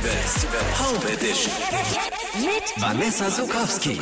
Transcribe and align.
Festival 0.00 0.60
Home 0.78 1.12
Edition. 1.12 1.52
Mit 2.40 2.82
Vanessa 2.82 3.30
Sokowski. 3.30 4.00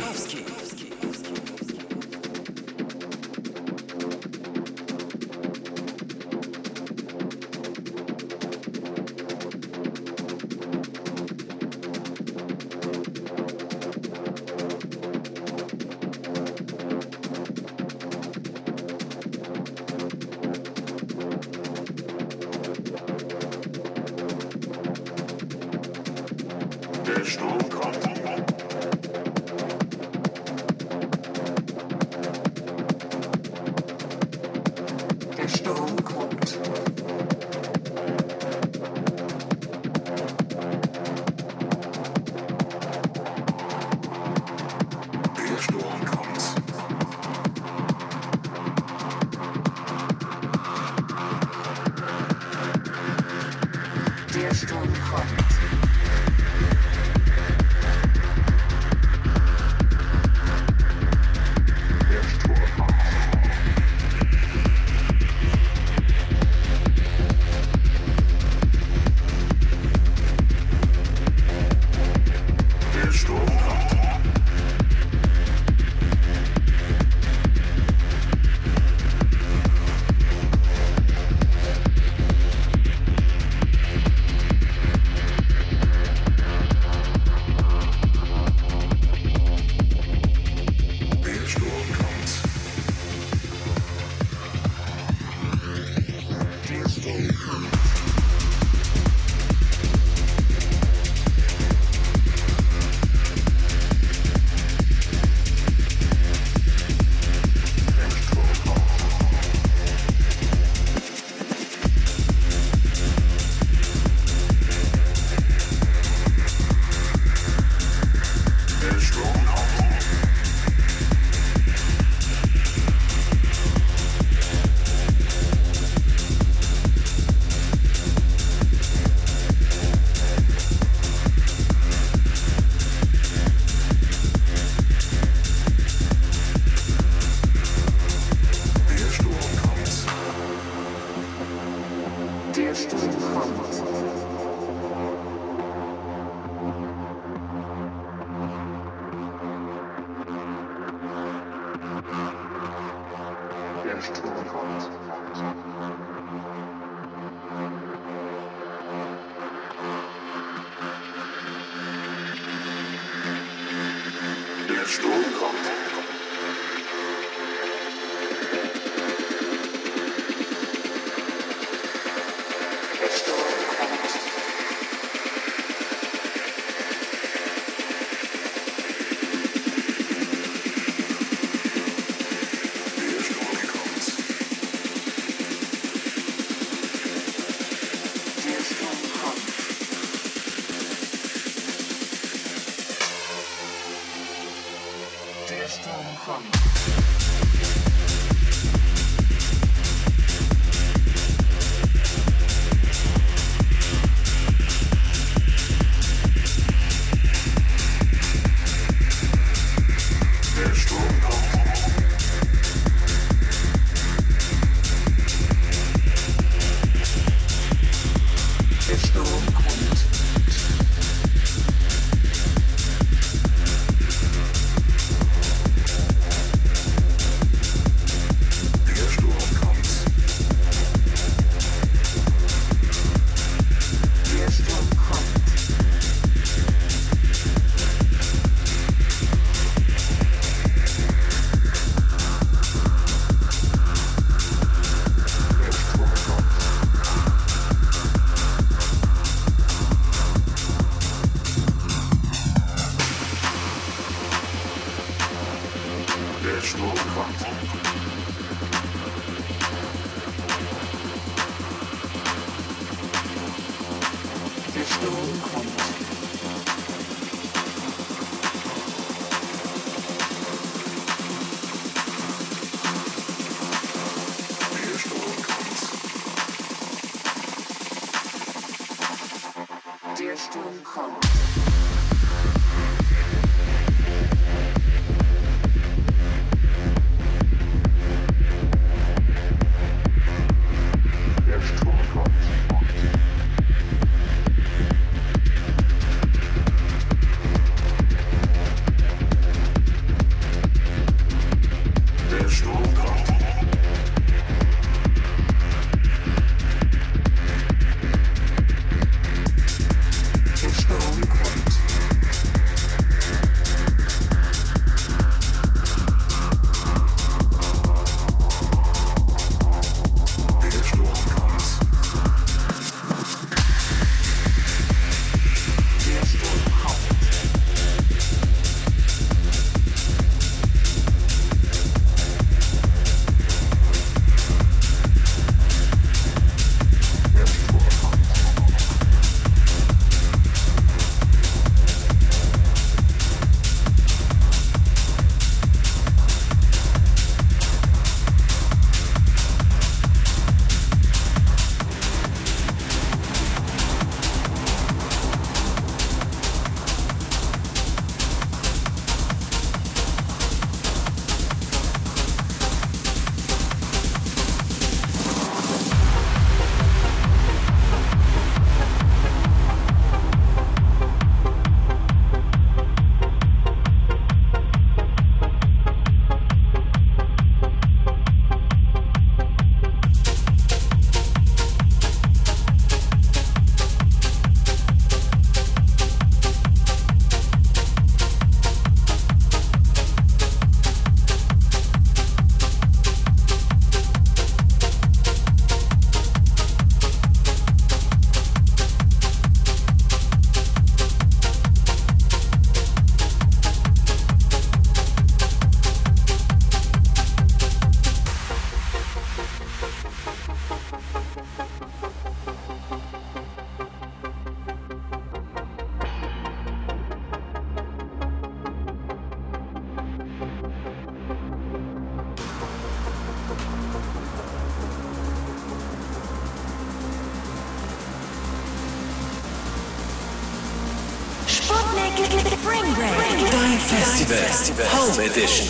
Home 434.83 435.23
Edition. 435.23 435.67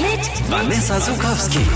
Mit 0.00 0.50
Vanessa 0.50 1.00
Sukowski. 1.00 1.66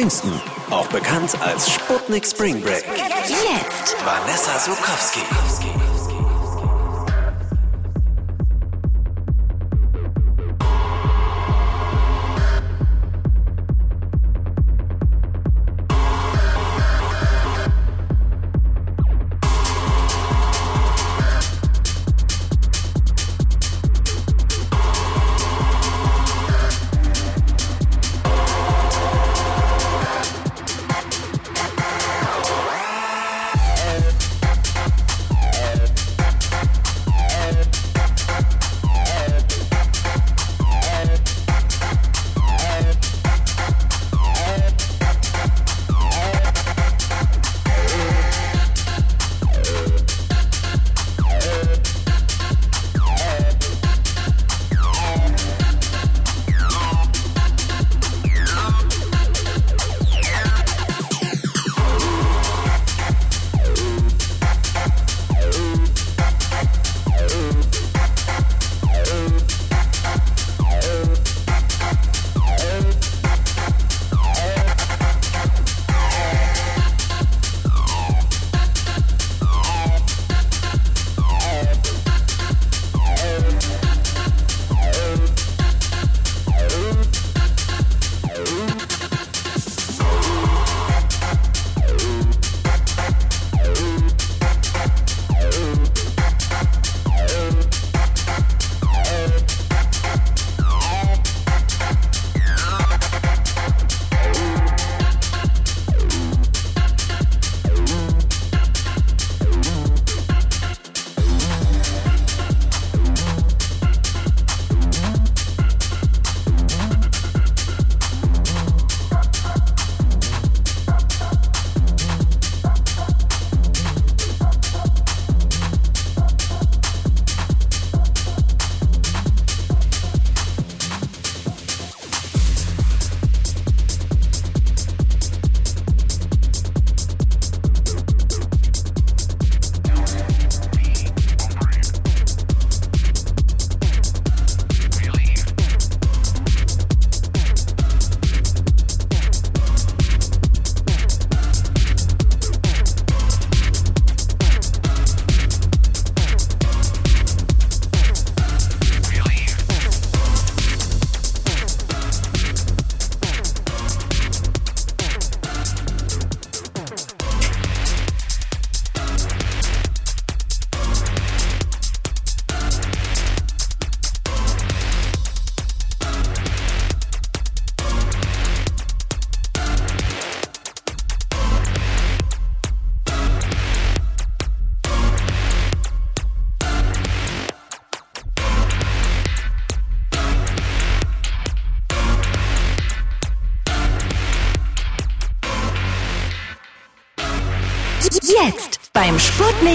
Pfingsten. 0.00 0.40
Auch 0.70 0.86
bekannt 0.86 1.36
als 1.42 1.70
Sputnik 1.70 2.26
Spring 2.26 2.62
Break. 2.62 2.86
Jetzt. 3.28 3.96
Vanessa 4.02 4.58
Sukowski. 4.58 5.20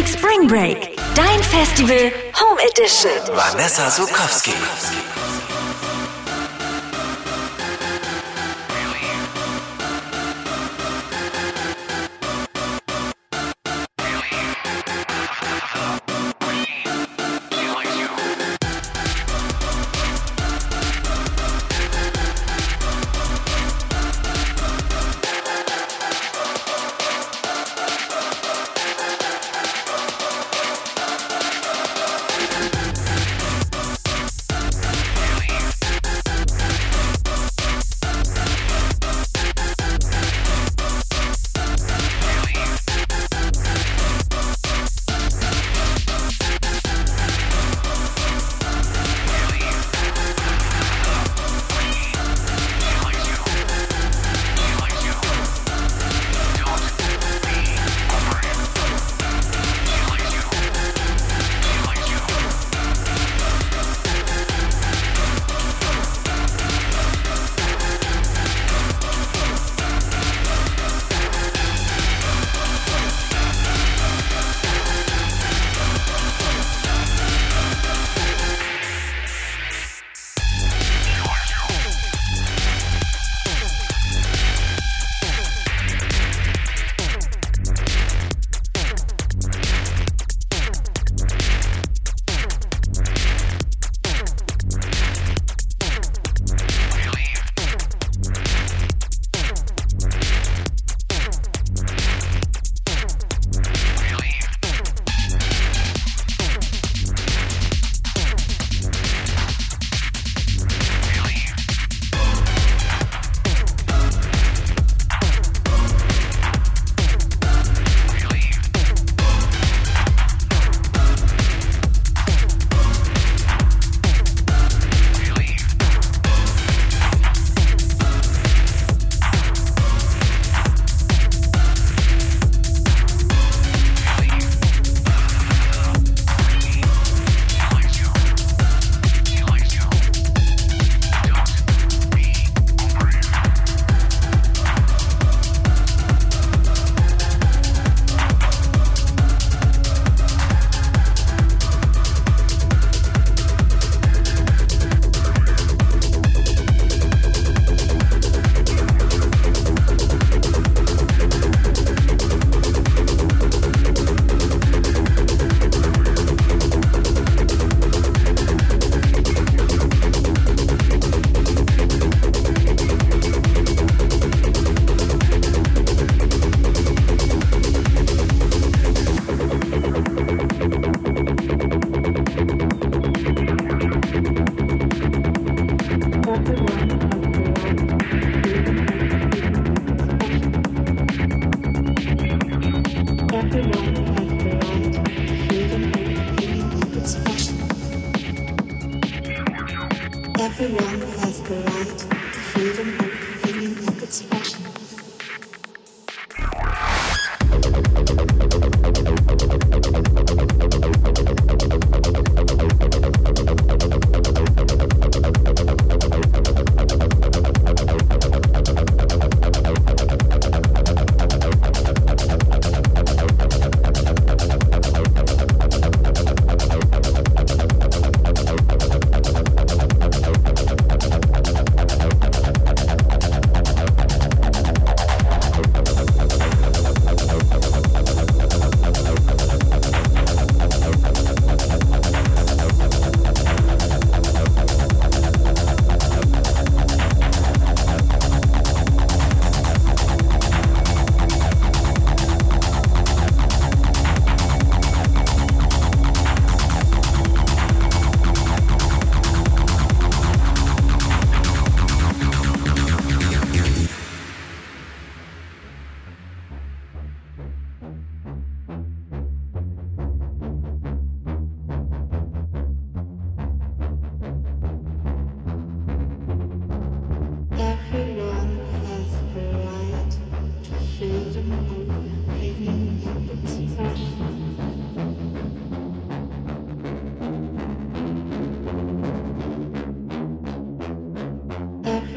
Spring 0.04 0.48
Break. 0.48 1.00
Dein 1.16 1.42
Festival 1.42 2.12
Home 2.34 2.60
Edition. 2.60 3.12
Vanessa 3.34 3.90
Sukowski. 3.90 4.52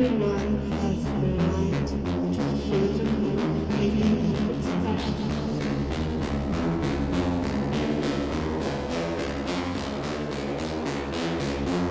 Everyone 0.00 0.70
has 0.70 1.02
the 1.02 1.26
right 1.42 1.86
to 1.88 1.96
freedom 2.70 3.18
of 3.26 3.42
opinion 3.64 4.14
and 4.22 4.46
expression. 4.54 5.16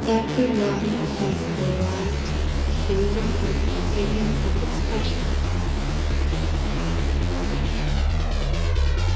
Everyone 0.07 0.87
has 1.19 1.39
the 1.51 1.67
right 1.83 2.15
to 2.27 2.87
freedom 2.87 3.27
of 4.47 4.55
expression. 4.63 5.21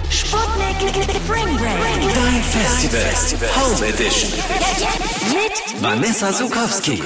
Sputnik 0.10 0.80
Spring 1.16 1.52
Break. 1.56 2.02
Dein 2.14 2.44
Festival. 2.44 3.48
Home 3.56 3.84
Edition. 3.88 4.30
Mit 5.34 5.56
Vanessa 5.80 6.34
Sukowski. 6.34 7.00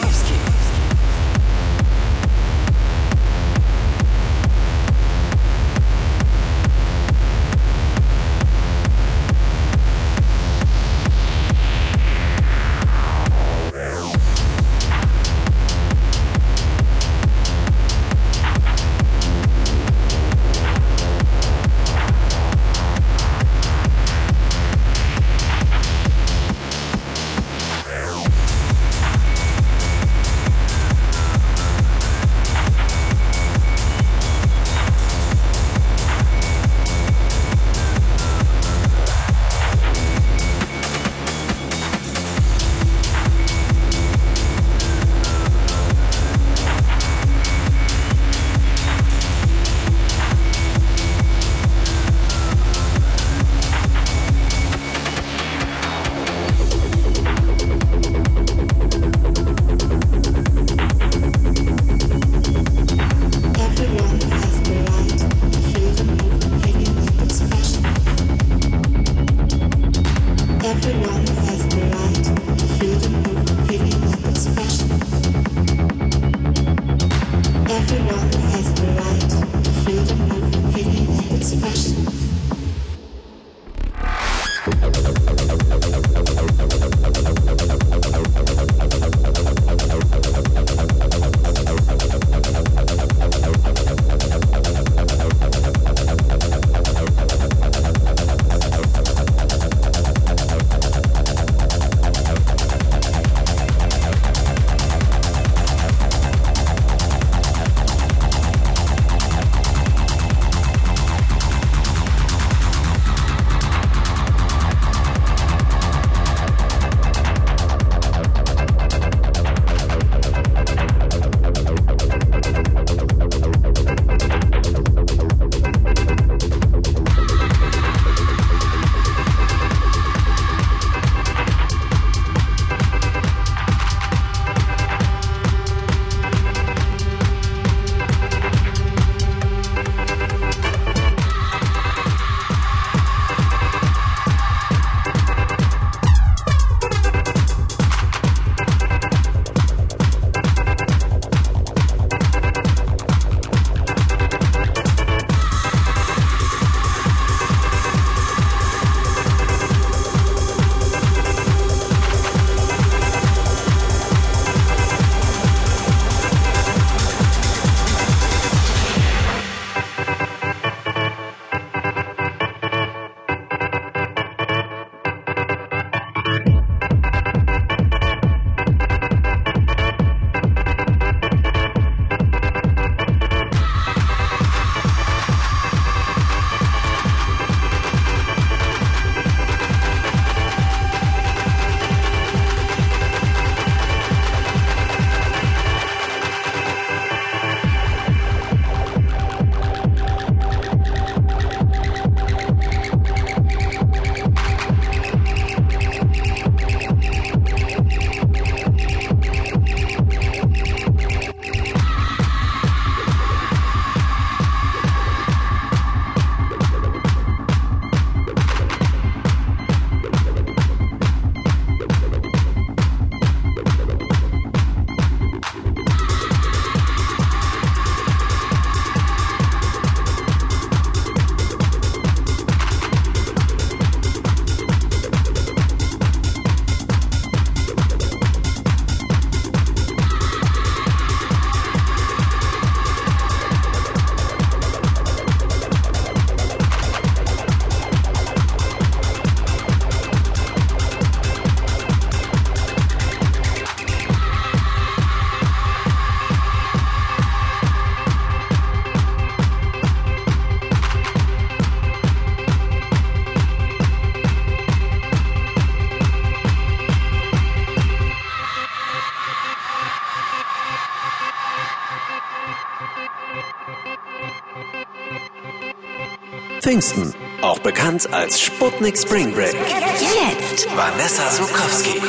Pfingsten. 276.76 277.14
Auch 277.42 277.60
bekannt 277.60 278.12
als 278.12 278.42
Sputnik 278.42 278.98
Spring 278.98 279.32
Break. 279.34 279.56
Jetzt. 280.02 280.68
Vanessa 280.76 281.32
Sukowski. 281.32 282.02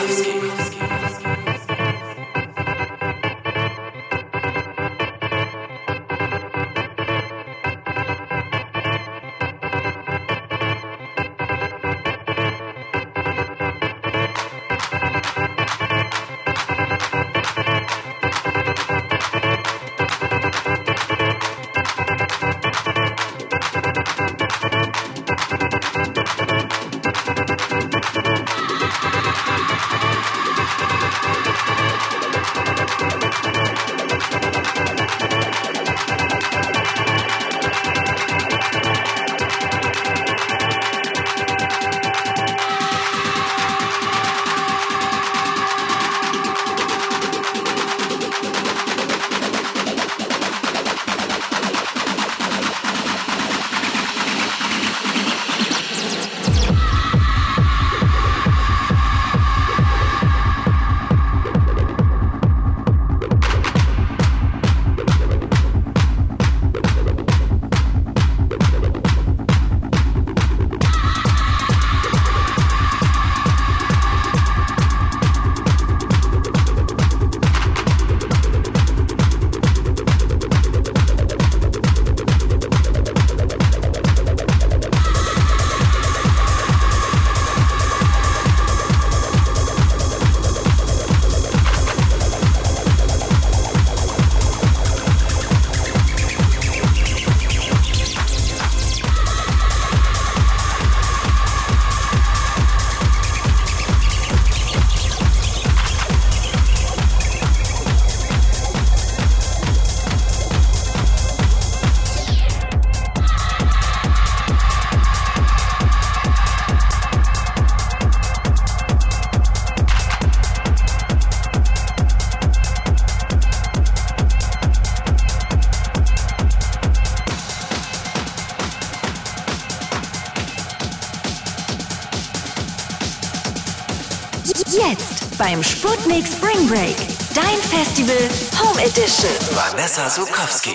Jetzt 134.54 135.36
beim 135.38 135.60
Sputnik 135.60 136.24
Spring 136.24 136.68
Break. 136.68 136.96
Dein 137.34 137.58
Festival 137.58 138.28
Home 138.62 138.80
Edition. 138.80 139.30
Vanessa 139.50 140.08
Sukowski. 140.08 140.72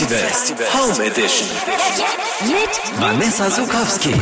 Dein 0.00 0.08
Festival. 0.08 0.66
Home 0.72 1.04
Edition. 1.06 1.48
Mit 2.46 3.00
Vanessa 3.00 3.50
Sukowski. 3.50 4.14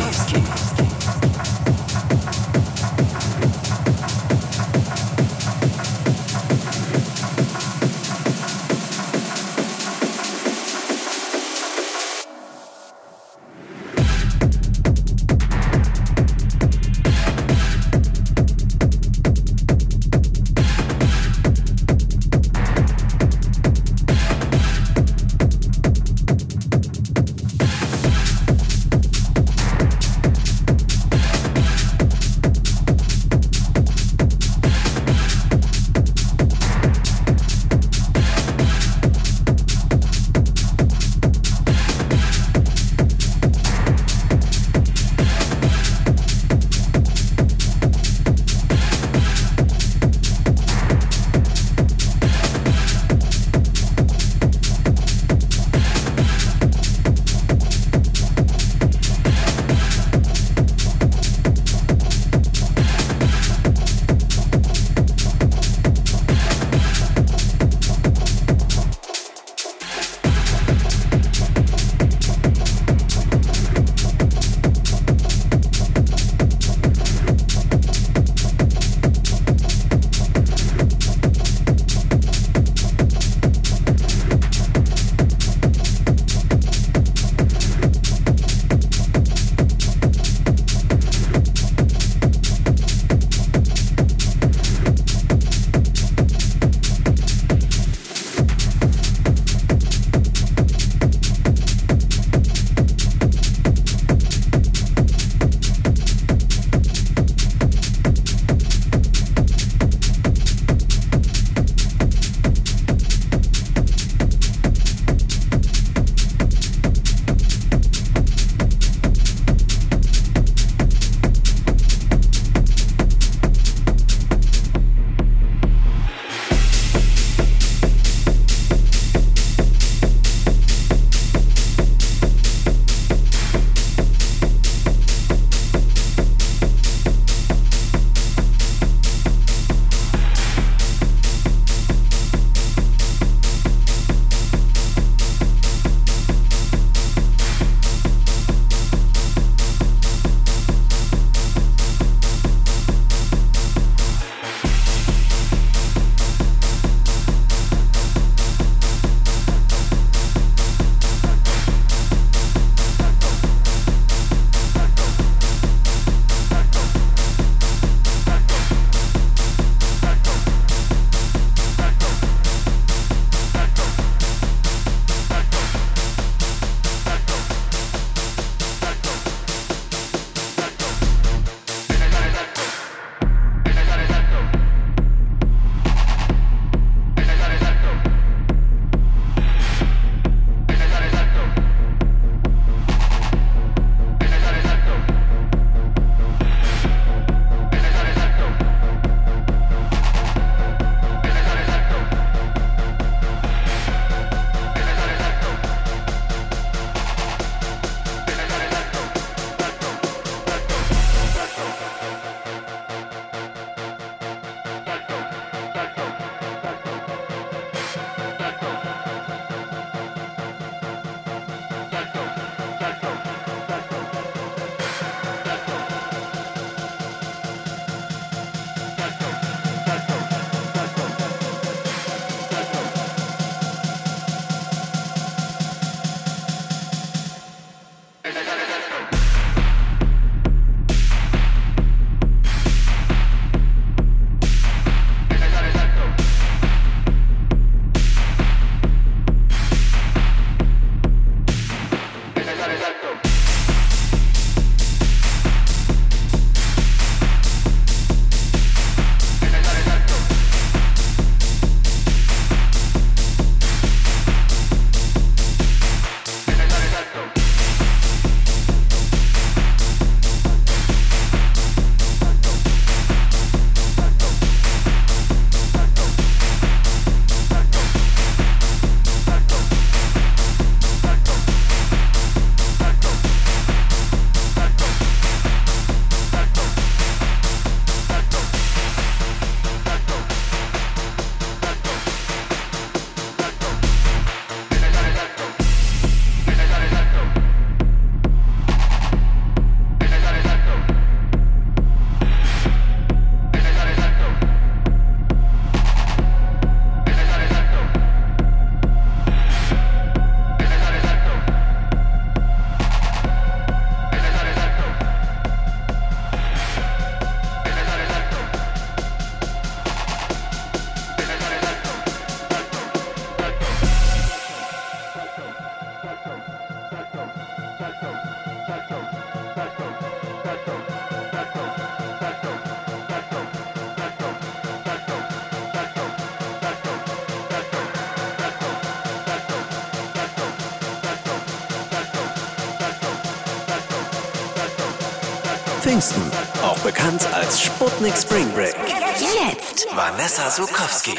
Pfingsten, 345.99 346.31
auch 346.63 346.79
bekannt 346.79 347.27
als 347.33 347.61
Sputnik 347.61 348.17
Spring 348.17 348.49
Break. 348.53 348.77
Jetzt. 349.19 349.89
Vanessa 349.97 350.49
Sukowski. 350.49 351.19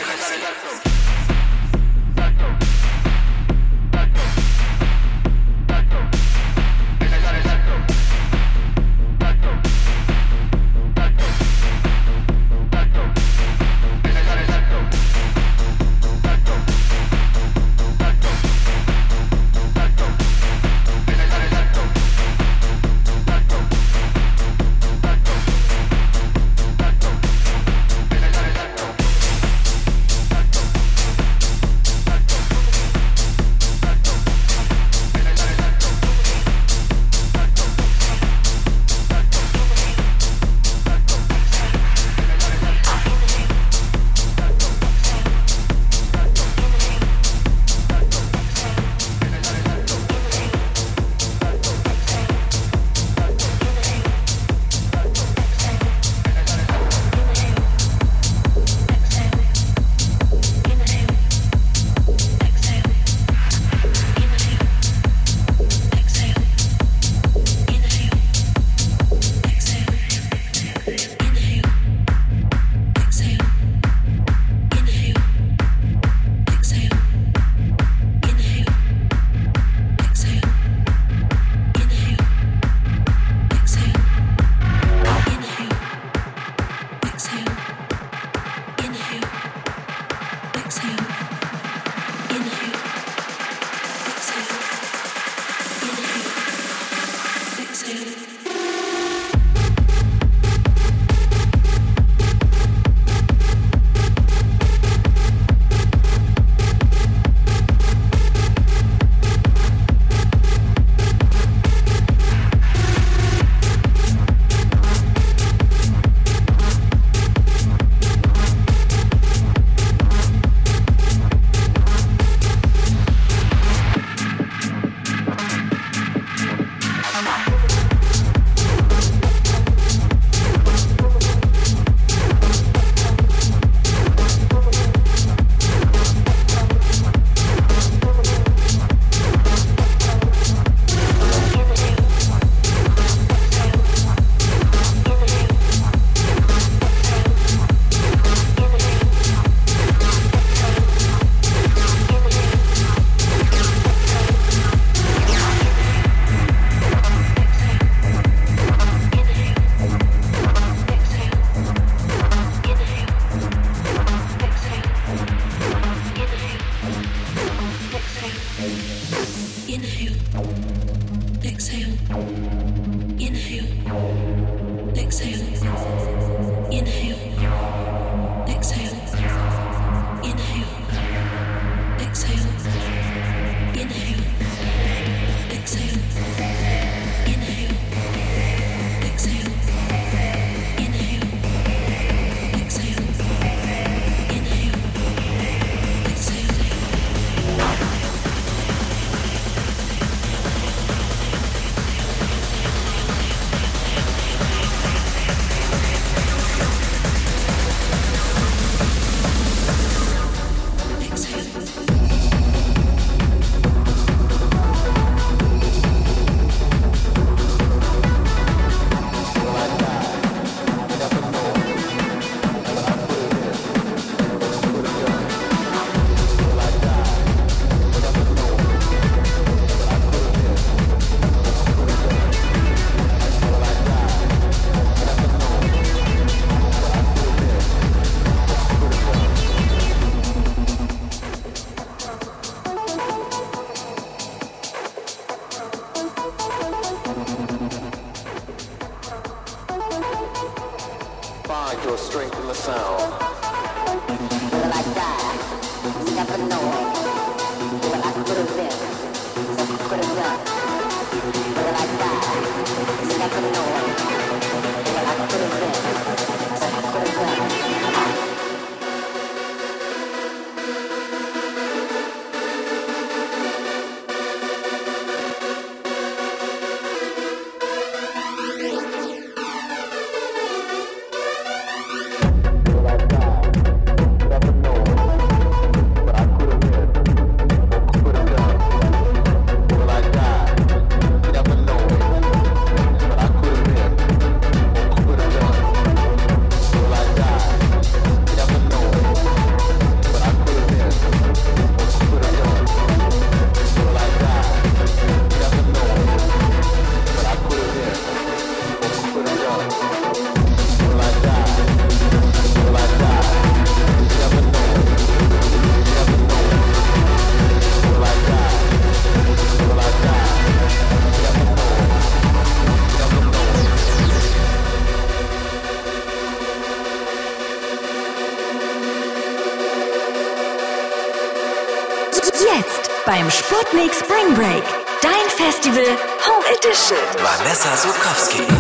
Sputnik 333.69 333.93
Spring 333.93 334.33
Break. 334.33 334.63
Dein 335.01 335.29
Festival 335.29 335.85
Home 336.25 336.45
Edition. 336.57 336.97
Vanessa 337.21 337.77
Sokowski. 337.77 338.58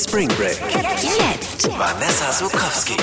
Spring 0.00 0.28
Break. 0.36 0.58
Jetzt. 1.02 1.68
Vanessa 1.76 2.32
Sukowski. 2.32 2.96